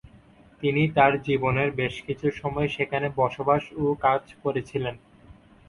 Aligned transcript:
তিনি 0.63 0.83
তাঁর 0.95 1.13
জীবনের 1.21 1.69
বেশ 1.71 1.95
কিছু 2.07 2.27
সময় 2.31 2.67
সেখানে 2.67 3.07
বসবাস 3.17 3.63
ও 3.77 3.95
কাজ 4.05 4.21
করেছিলেন। 4.43 4.95